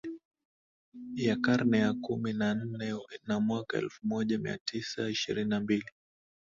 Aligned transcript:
ya 1.15 1.35
karne 1.43 1.77
ya 1.85 1.91
kumi 1.93 2.33
na 2.33 2.53
nne 2.55 2.95
na 3.27 3.39
mwaka 3.39 3.77
elfumoja 3.77 4.37
miatisa 4.39 5.09
ishirini 5.09 5.49
na 5.49 5.59
mbili 5.59 5.89